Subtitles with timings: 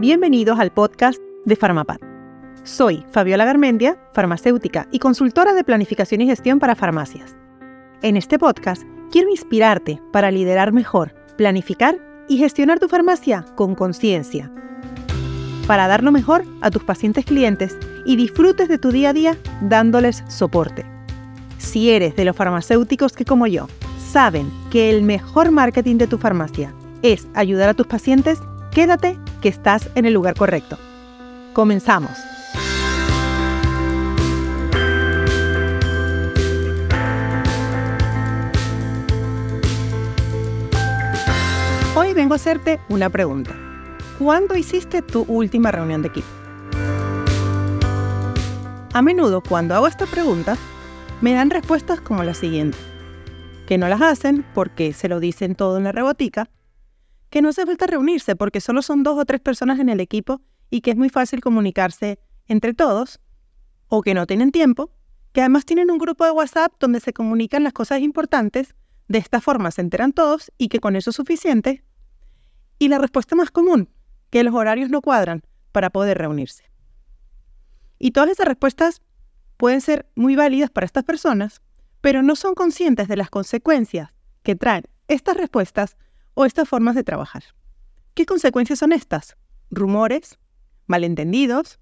[0.00, 1.98] Bienvenidos al podcast de Farmapad.
[2.64, 7.36] Soy Fabiola Garmendia, farmacéutica y consultora de planificación y gestión para farmacias.
[8.00, 8.82] En este podcast
[9.12, 11.98] quiero inspirarte para liderar mejor, planificar
[12.30, 14.50] y gestionar tu farmacia con conciencia.
[15.66, 17.76] Para dar lo mejor a tus pacientes clientes
[18.06, 20.86] y disfrutes de tu día a día dándoles soporte.
[21.58, 26.16] Si eres de los farmacéuticos que como yo saben que el mejor marketing de tu
[26.16, 26.72] farmacia
[27.02, 28.38] es ayudar a tus pacientes,
[28.72, 30.78] quédate que estás en el lugar correcto.
[31.52, 32.12] Comenzamos.
[41.96, 43.52] Hoy vengo a hacerte una pregunta.
[44.18, 46.28] ¿Cuándo hiciste tu última reunión de equipo?
[48.92, 50.56] A menudo cuando hago esta pregunta,
[51.20, 52.78] me dan respuestas como la siguiente.
[53.66, 56.48] Que no las hacen porque se lo dicen todo en la rebotica
[57.30, 60.42] que no hace falta reunirse porque solo son dos o tres personas en el equipo
[60.68, 63.20] y que es muy fácil comunicarse entre todos,
[63.88, 64.90] o que no tienen tiempo,
[65.32, 68.74] que además tienen un grupo de WhatsApp donde se comunican las cosas importantes,
[69.08, 71.84] de esta forma se enteran todos y que con eso es suficiente.
[72.78, 73.88] Y la respuesta más común,
[74.30, 75.42] que los horarios no cuadran
[75.72, 76.64] para poder reunirse.
[77.98, 79.02] Y todas esas respuestas
[79.56, 81.60] pueden ser muy válidas para estas personas,
[82.00, 84.10] pero no son conscientes de las consecuencias
[84.42, 85.96] que traen estas respuestas
[86.34, 87.44] o estas formas de trabajar.
[88.14, 89.36] ¿Qué consecuencias son estas?
[89.70, 90.38] Rumores,
[90.86, 91.78] malentendidos,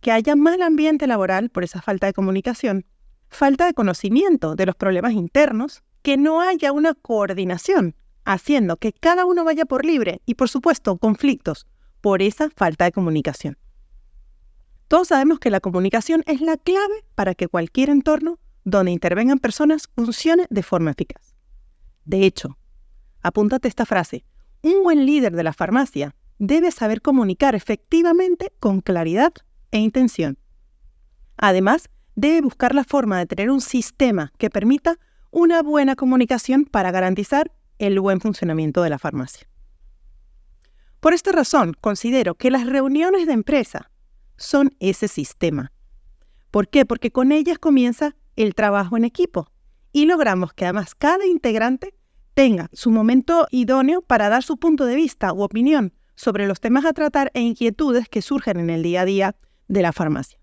[0.00, 2.86] que haya mal ambiente laboral por esa falta de comunicación,
[3.28, 9.24] falta de conocimiento de los problemas internos, que no haya una coordinación, haciendo que cada
[9.24, 11.66] uno vaya por libre y por supuesto conflictos
[12.00, 13.58] por esa falta de comunicación.
[14.88, 19.88] Todos sabemos que la comunicación es la clave para que cualquier entorno donde intervengan personas
[19.94, 21.34] funcione de forma eficaz.
[22.04, 22.56] De hecho,
[23.26, 24.24] Apúntate esta frase.
[24.62, 29.32] Un buen líder de la farmacia debe saber comunicar efectivamente con claridad
[29.72, 30.38] e intención.
[31.36, 35.00] Además, debe buscar la forma de tener un sistema que permita
[35.32, 39.48] una buena comunicación para garantizar el buen funcionamiento de la farmacia.
[41.00, 43.90] Por esta razón, considero que las reuniones de empresa
[44.36, 45.72] son ese sistema.
[46.52, 46.86] ¿Por qué?
[46.86, 49.50] Porque con ellas comienza el trabajo en equipo
[49.90, 51.96] y logramos que además cada integrante
[52.36, 56.84] tenga su momento idóneo para dar su punto de vista u opinión sobre los temas
[56.84, 59.36] a tratar e inquietudes que surgen en el día a día
[59.68, 60.38] de la farmacia.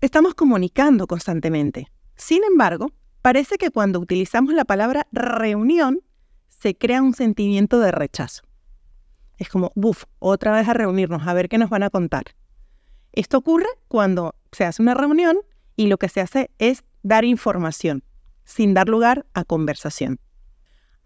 [0.00, 1.92] Estamos comunicando constantemente.
[2.14, 2.90] Sin embargo,
[3.20, 6.00] parece que cuando utilizamos la palabra reunión,
[6.48, 8.42] se crea un sentimiento de rechazo.
[9.36, 12.34] Es como, buf, otra vez a reunirnos, a ver qué nos van a contar.
[13.12, 15.36] Esto ocurre cuando se hace una reunión
[15.76, 18.04] y lo que se hace es dar información,
[18.44, 20.18] sin dar lugar a conversación.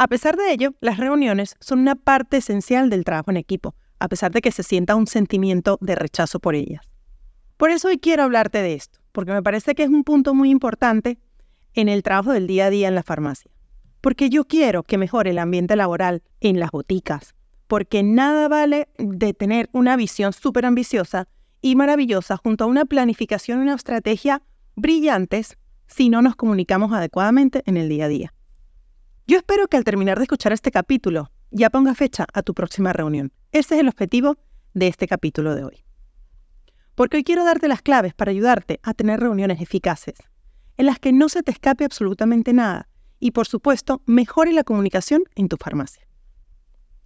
[0.03, 4.09] A pesar de ello, las reuniones son una parte esencial del trabajo en equipo, a
[4.09, 6.89] pesar de que se sienta un sentimiento de rechazo por ellas.
[7.59, 10.49] Por eso hoy quiero hablarte de esto, porque me parece que es un punto muy
[10.49, 11.19] importante
[11.75, 13.51] en el trabajo del día a día en la farmacia.
[14.01, 17.35] Porque yo quiero que mejore el ambiente laboral en las boticas,
[17.67, 21.29] porque nada vale de tener una visión súper ambiciosa
[21.61, 24.41] y maravillosa junto a una planificación y una estrategia
[24.77, 25.59] brillantes
[25.89, 28.35] si no nos comunicamos adecuadamente en el día a día.
[29.31, 32.93] Yo espero que al terminar de escuchar este capítulo ya ponga fecha a tu próxima
[32.93, 33.33] reunión.
[33.53, 34.39] Ese es el objetivo
[34.75, 35.85] de este capítulo de hoy.
[36.97, 40.17] Porque hoy quiero darte las claves para ayudarte a tener reuniones eficaces,
[40.79, 42.89] en las que no se te escape absolutamente nada
[43.21, 46.09] y por supuesto mejore la comunicación en tu farmacia.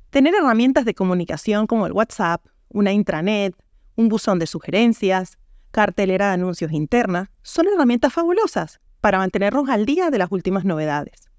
[0.08, 3.54] Tener herramientas de comunicación como el WhatsApp, una intranet,
[3.96, 5.36] un buzón de sugerencias,
[5.72, 11.34] cartelera de anuncios interna, son herramientas fabulosas para mantenernos al día de las últimas novedades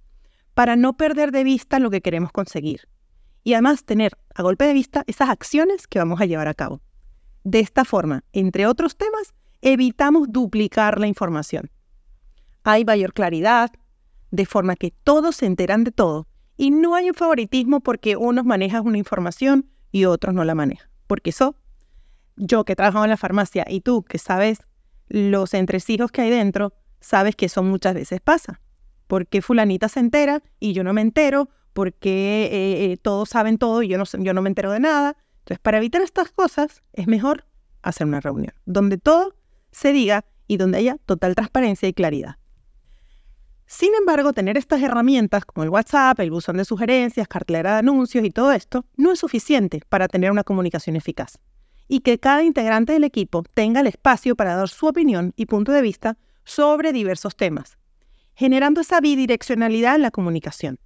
[0.56, 2.88] para no perder de vista lo que queremos conseguir.
[3.44, 6.82] Y además tener a golpe de vista esas acciones que vamos a llevar a cabo.
[7.44, 11.70] De esta forma, entre otros temas, evitamos duplicar la información.
[12.64, 13.72] Hay mayor claridad,
[14.32, 16.28] de forma que todos se enteran de todo
[16.58, 20.90] y no hay un favoritismo porque unos manejan una información y otros no la manejan.
[21.06, 21.56] Porque eso,
[22.38, 24.60] yo que trabajo en la farmacia y tú que sabes
[25.08, 28.62] los entresijos que hay dentro, sabes que eso muchas veces pasa.
[29.08, 31.50] ¿Por qué fulanita se entera y yo no me entero?
[31.74, 34.80] ¿Por qué eh, eh, todos saben todo y yo no, yo no me entero de
[34.80, 35.18] nada?
[35.40, 37.46] Entonces, para evitar estas cosas, es mejor
[37.82, 39.36] hacer una reunión donde todo
[39.72, 42.38] se diga y donde haya total transparencia y claridad.
[43.68, 48.24] Sin embargo, tener estas herramientas como el WhatsApp, el buzón de sugerencias, cartelera de anuncios
[48.24, 51.40] y todo esto no es suficiente para tener una comunicación eficaz.
[51.88, 55.72] Y que cada integrante del equipo tenga el espacio para dar su opinión y punto
[55.72, 57.78] de vista sobre diversos temas,
[58.36, 60.80] generando esa bidireccionalidad en la comunicación.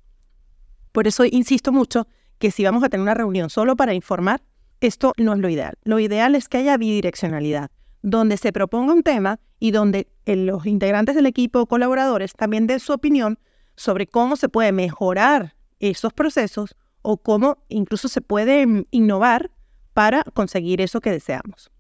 [0.92, 2.08] Por eso insisto mucho
[2.38, 4.42] que si vamos a tener una reunión solo para informar,
[4.82, 5.78] esto no es lo ideal.
[5.84, 7.70] Lo ideal es que haya bidireccionalidad,
[8.02, 12.66] donde se proponga un tema y donde eh, los integrantes del equipo o colaboradores también
[12.66, 13.40] den su opinión
[13.76, 19.52] sobre cómo se puede mejorar esos procesos o cómo incluso se puede mm, innovar
[19.94, 21.72] para conseguir eso que deseamos.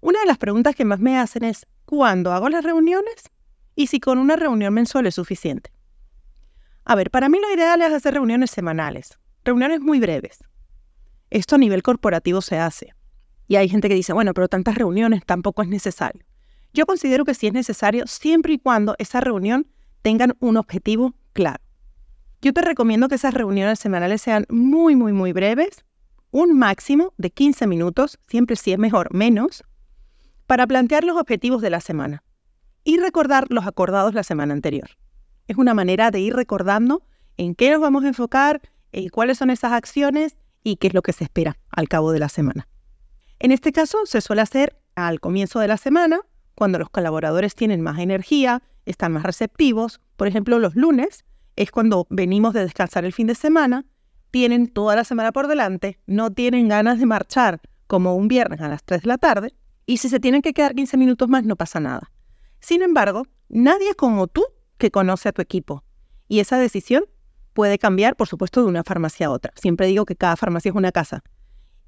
[0.00, 3.30] Una de las preguntas que más me hacen es, ¿cuándo hago las reuniones?
[3.80, 5.72] Y si con una reunión mensual es suficiente.
[6.84, 10.44] A ver, para mí lo ideal es hacer reuniones semanales, reuniones muy breves.
[11.30, 12.92] Esto a nivel corporativo se hace.
[13.48, 16.26] Y hay gente que dice, bueno, pero tantas reuniones tampoco es necesario.
[16.74, 19.66] Yo considero que sí es necesario siempre y cuando esa reunión
[20.02, 21.64] tengan un objetivo claro.
[22.42, 25.86] Yo te recomiendo que esas reuniones semanales sean muy, muy, muy breves,
[26.32, 29.64] un máximo de 15 minutos, siempre si es mejor menos,
[30.46, 32.22] para plantear los objetivos de la semana
[32.84, 34.90] y recordar los acordados la semana anterior.
[35.48, 37.02] Es una manera de ir recordando
[37.36, 38.60] en qué nos vamos a enfocar,
[38.92, 42.18] en cuáles son esas acciones y qué es lo que se espera al cabo de
[42.18, 42.68] la semana.
[43.38, 46.20] En este caso se suele hacer al comienzo de la semana,
[46.54, 50.00] cuando los colaboradores tienen más energía, están más receptivos.
[50.16, 51.24] Por ejemplo, los lunes
[51.56, 53.86] es cuando venimos de descansar el fin de semana,
[54.30, 58.68] tienen toda la semana por delante, no tienen ganas de marchar como un viernes a
[58.68, 59.54] las 3 de la tarde,
[59.86, 62.12] y si se tienen que quedar 15 minutos más no pasa nada.
[62.60, 64.44] Sin embargo, nadie como tú
[64.78, 65.84] que conoce a tu equipo,
[66.28, 67.04] y esa decisión
[67.52, 69.52] puede cambiar, por supuesto, de una farmacia a otra.
[69.56, 71.22] Siempre digo que cada farmacia es una casa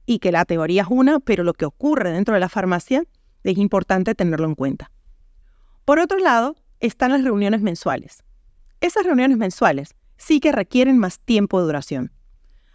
[0.05, 3.05] y que la teoría es una, pero lo que ocurre dentro de la farmacia
[3.45, 4.91] es importante tenerlo en cuenta.
[5.85, 8.25] Por otro lado, están las reuniones mensuales.
[8.81, 12.13] Esas reuniones mensuales sí que requieren más tiempo de duración,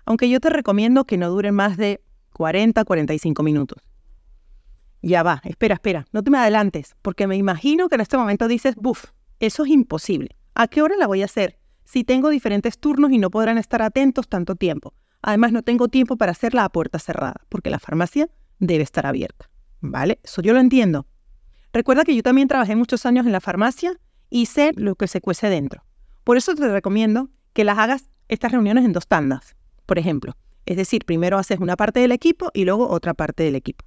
[0.05, 2.01] aunque yo te recomiendo que no duren más de
[2.33, 3.83] 40 45 minutos.
[5.07, 8.50] Ya va, espera, espera, no te me adelantes, porque me imagino que en este momento
[8.50, 9.06] dices, buf,
[9.39, 10.36] eso es imposible.
[10.54, 11.57] ¿A qué hora la voy a hacer?
[11.86, 14.94] Si tengo diferentes turnos y no podrán estar atentos tanto tiempo.
[15.21, 18.27] Además, no tengo tiempo para hacerla a puerta cerrada, porque la farmacia
[18.59, 19.50] debe estar abierta.
[19.80, 20.19] ¿Vale?
[20.25, 21.06] Eso yo lo entiendo.
[21.71, 23.98] Recuerda que yo también trabajé muchos años en la farmacia
[24.30, 25.86] y sé lo que se cuece dentro.
[26.25, 29.56] Por eso te recomiendo que las hagas estas reuniones en dos tandas,
[29.86, 30.36] por ejemplo.
[30.65, 33.87] Es decir, primero haces una parte del equipo y luego otra parte del equipo.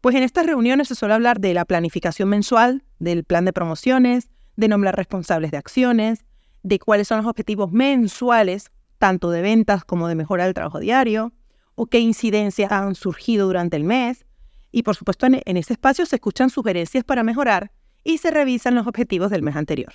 [0.00, 4.30] Pues en estas reuniones se suele hablar de la planificación mensual, del plan de promociones,
[4.56, 6.24] de nombrar responsables de acciones,
[6.62, 11.32] de cuáles son los objetivos mensuales, tanto de ventas como de mejorar el trabajo diario,
[11.74, 14.24] o qué incidencias han surgido durante el mes,
[14.70, 17.72] y por supuesto en, en ese espacio se escuchan sugerencias para mejorar
[18.04, 19.94] y se revisan los objetivos del mes anterior.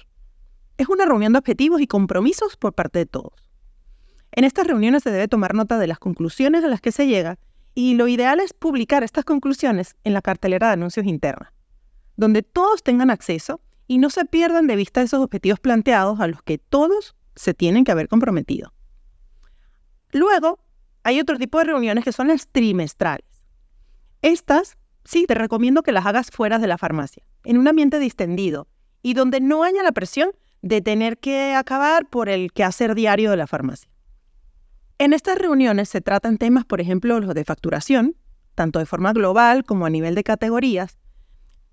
[0.78, 3.52] Es una reunión de objetivos y compromisos por parte de todos.
[4.32, 7.38] En estas reuniones se debe tomar nota de las conclusiones a las que se llega
[7.76, 11.54] y lo ideal es publicar estas conclusiones en la cartelera de anuncios interna,
[12.16, 16.42] donde todos tengan acceso y no se pierdan de vista esos objetivos planteados a los
[16.44, 18.74] que todos se tienen que haber comprometido.
[20.12, 20.60] Luego,
[21.04, 23.26] hay otro tipo de reuniones que son las trimestrales.
[24.22, 28.68] Estas, sí, te recomiendo que las hagas fuera de la farmacia, en un ambiente distendido
[29.02, 30.32] y donde no haya la presión
[30.62, 33.90] de tener que acabar por el quehacer diario de la farmacia.
[35.04, 38.16] En estas reuniones se tratan temas, por ejemplo, los de facturación,
[38.56, 40.98] tanto de forma global como a nivel de categorías.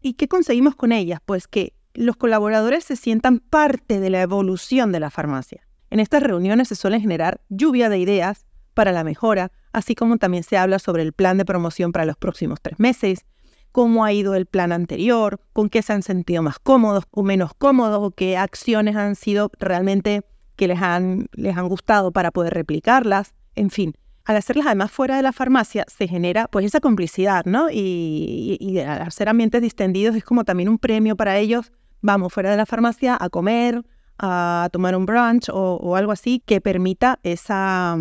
[0.03, 1.21] ¿Y qué conseguimos con ellas?
[1.25, 5.65] Pues que los colaboradores se sientan parte de la evolución de la farmacia.
[5.91, 10.43] En estas reuniones se suele generar lluvia de ideas para la mejora, así como también
[10.43, 13.27] se habla sobre el plan de promoción para los próximos tres meses,
[13.71, 17.55] cómo ha ido el plan anterior, con qué se han sentido más cómodos o menos
[17.55, 20.25] cómodos, o qué acciones han sido realmente
[20.61, 23.95] que les han, les han gustado para poder replicarlas, en fin.
[24.27, 27.69] Al hacerlas además fuera de la farmacia se genera pues esa complicidad, ¿no?
[27.73, 32.59] Y, al hacer ambientes distendidos es como también un premio para ellos, vamos fuera de
[32.59, 33.87] la farmacia a comer,
[34.19, 37.97] a tomar un brunch o, algo así que permita esa,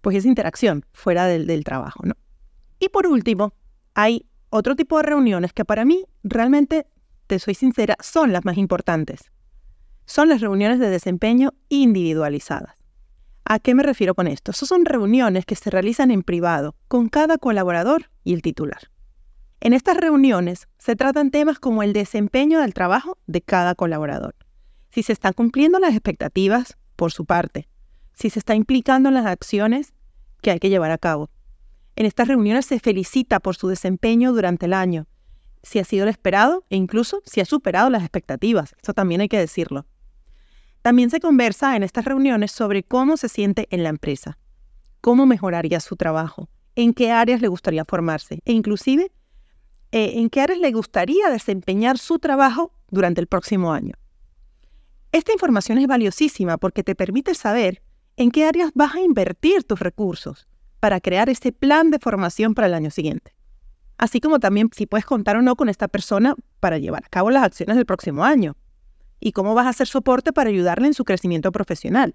[0.00, 2.14] pues esa interacción fuera del, trabajo, ¿no?
[2.78, 3.52] Y por último,
[3.94, 6.86] hay otro tipo de reuniones que para mí realmente,
[7.26, 9.33] te soy sincera, son las más importantes.
[10.06, 12.74] Son las reuniones de desempeño individualizadas.
[13.46, 14.52] ¿A qué me refiero con esto?
[14.52, 18.90] son reuniones que se realizan en privado con cada colaborador y el titular.
[19.60, 24.34] En estas reuniones se tratan temas como el desempeño del trabajo de cada colaborador,
[24.90, 27.68] si se están cumpliendo las expectativas por su parte,
[28.12, 29.94] si se está implicando en las acciones
[30.42, 31.30] que hay que llevar a cabo.
[31.96, 35.06] En estas reuniones se felicita por su desempeño durante el año,
[35.62, 38.74] si ha sido lo esperado e incluso si ha superado las expectativas.
[38.76, 39.86] Esto también hay que decirlo.
[40.84, 44.36] También se conversa en estas reuniones sobre cómo se siente en la empresa,
[45.00, 49.10] cómo mejoraría su trabajo, en qué áreas le gustaría formarse e inclusive
[49.92, 53.94] eh, en qué áreas le gustaría desempeñar su trabajo durante el próximo año.
[55.10, 57.82] Esta información es valiosísima porque te permite saber
[58.18, 60.46] en qué áreas vas a invertir tus recursos
[60.80, 63.34] para crear ese plan de formación para el año siguiente.
[63.96, 67.30] Así como también si puedes contar o no con esta persona para llevar a cabo
[67.30, 68.54] las acciones del próximo año.
[69.20, 72.14] Y cómo vas a hacer soporte para ayudarle en su crecimiento profesional.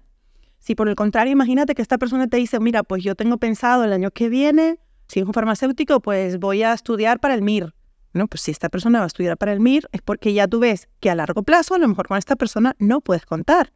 [0.58, 3.84] Si por el contrario, imagínate que esta persona te dice, mira, pues yo tengo pensado
[3.84, 4.78] el año que viene,
[5.08, 7.74] si es un farmacéutico, pues voy a estudiar para el MIR.
[8.12, 10.60] No, pues si esta persona va a estudiar para el MIR es porque ya tú
[10.60, 13.72] ves que a largo plazo a lo mejor con esta persona no puedes contar.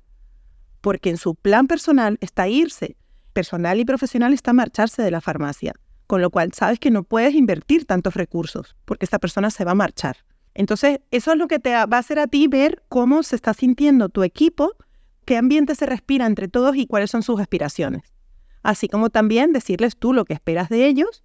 [0.80, 2.96] Porque en su plan personal está irse.
[3.32, 5.72] Personal y profesional está marcharse de la farmacia.
[6.06, 9.72] Con lo cual sabes que no puedes invertir tantos recursos porque esta persona se va
[9.72, 10.18] a marchar.
[10.54, 13.54] Entonces, eso es lo que te va a hacer a ti ver cómo se está
[13.54, 14.76] sintiendo tu equipo
[15.24, 18.02] qué ambiente se respira entre todos y cuáles son sus aspiraciones.
[18.62, 21.22] Así como también decirles tú lo que esperas de ellos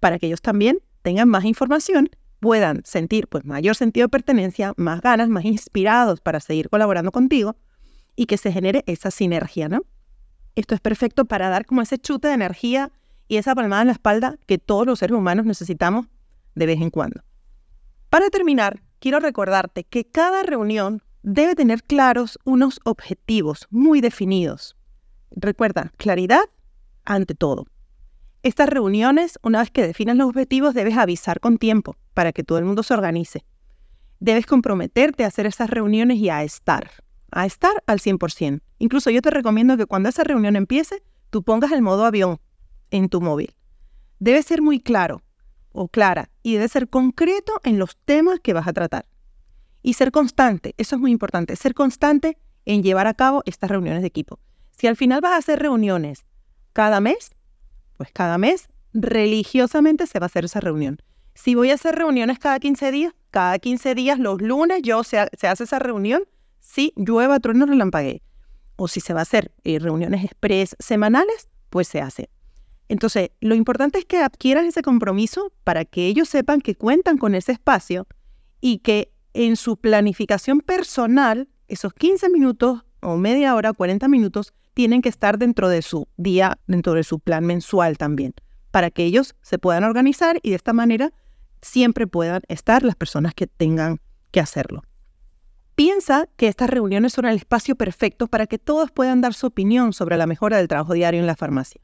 [0.00, 5.00] para que ellos también tengan más información, puedan sentir pues mayor sentido de pertenencia, más
[5.00, 7.56] ganas, más inspirados para seguir colaborando contigo
[8.16, 9.82] y que se genere esa sinergia, ¿no?
[10.54, 12.92] Esto es perfecto para dar como ese chute de energía
[13.28, 16.06] y esa palmada en la espalda que todos los seres humanos necesitamos
[16.54, 17.22] de vez en cuando.
[18.14, 24.76] Para terminar, quiero recordarte que cada reunión debe tener claros unos objetivos muy definidos.
[25.32, 26.44] Recuerda, claridad
[27.04, 27.66] ante todo.
[28.44, 32.58] Estas reuniones, una vez que definas los objetivos, debes avisar con tiempo para que todo
[32.58, 33.44] el mundo se organice.
[34.20, 36.88] Debes comprometerte a hacer esas reuniones y a estar,
[37.32, 38.60] a estar al 100%.
[38.78, 42.38] Incluso yo te recomiendo que cuando esa reunión empiece, tú pongas el modo avión
[42.92, 43.56] en tu móvil.
[44.20, 45.23] Debe ser muy claro
[45.74, 49.06] o clara y debe ser concreto en los temas que vas a tratar.
[49.82, 54.00] Y ser constante, eso es muy importante, ser constante en llevar a cabo estas reuniones
[54.00, 54.38] de equipo.
[54.70, 56.24] Si al final vas a hacer reuniones
[56.72, 57.32] cada mes,
[57.96, 60.98] pues cada mes religiosamente se va a hacer esa reunión.
[61.34, 65.18] Si voy a hacer reuniones cada 15 días, cada 15 días los lunes yo se,
[65.18, 66.22] hace esa reunión,
[66.60, 68.22] si llueva, trueno, relampaguee.
[68.76, 72.30] O si se va a hacer eh, reuniones express semanales, pues se hace.
[72.88, 77.34] Entonces, lo importante es que adquieras ese compromiso para que ellos sepan que cuentan con
[77.34, 78.06] ese espacio
[78.60, 85.02] y que en su planificación personal, esos 15 minutos o media hora, 40 minutos, tienen
[85.02, 88.34] que estar dentro de su día, dentro de su plan mensual también,
[88.70, 91.12] para que ellos se puedan organizar y de esta manera
[91.62, 94.00] siempre puedan estar las personas que tengan
[94.30, 94.82] que hacerlo.
[95.74, 99.92] Piensa que estas reuniones son el espacio perfecto para que todos puedan dar su opinión
[99.92, 101.80] sobre la mejora del trabajo diario en la farmacia.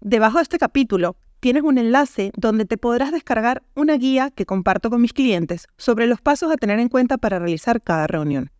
[0.00, 4.90] Debajo de este capítulo tienes un enlace donde te podrás descargar una guía que comparto
[4.90, 8.52] con mis clientes sobre los pasos a tener en cuenta para realizar cada reunión.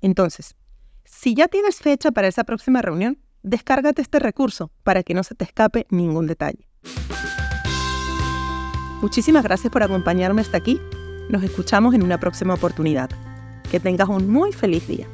[0.00, 0.56] Entonces,
[1.04, 5.36] si ya tienes fecha para esa próxima reunión, descárgate este recurso para que no se
[5.36, 6.66] te escape ningún detalle.
[9.00, 10.80] Muchísimas gracias por acompañarme hasta aquí.
[11.28, 13.10] Nos escuchamos en una próxima oportunidad.
[13.70, 15.06] Que tengas un muy feliz día.